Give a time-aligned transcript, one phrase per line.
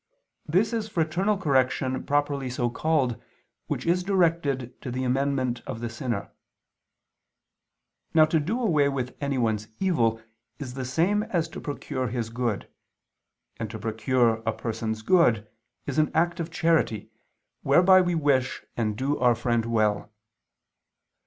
[0.47, 3.21] This is fraternal correction properly so called,
[3.67, 6.31] which is directed to the amendment of the sinner.
[8.15, 10.19] Now to do away with anyone's evil
[10.57, 12.67] is the same as to procure his good:
[13.57, 15.47] and to procure a person's good
[15.85, 17.11] is an act of charity,
[17.61, 20.11] whereby we wish and do our friend well.